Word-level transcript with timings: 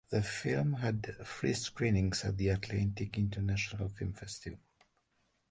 The 0.09 0.23
film 0.23 0.73
had 0.73 1.15
three 1.27 1.53
screenings 1.53 2.23
at 2.25 2.35
the 2.35 2.47
Atlantic 2.49 3.19
International 3.19 3.87
Film 3.87 4.13
Festival. 4.13 4.59